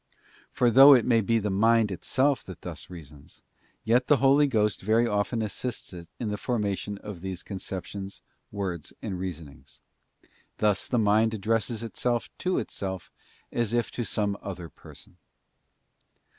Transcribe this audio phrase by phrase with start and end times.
[0.51, 3.43] For though it be the mind itself that thus reasons,
[3.83, 8.21] yet the Holy Ghost very often assists it in the formation of these con ceptions,
[8.51, 9.79] words, and reasonings.
[10.57, 13.11] Thus the mind addresses itself to itself
[13.51, 15.17] as if to some other person.